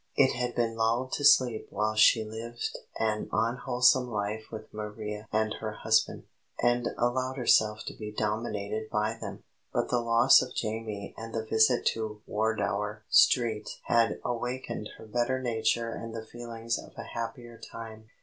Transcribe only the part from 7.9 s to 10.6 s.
be dominated by them. But the loss of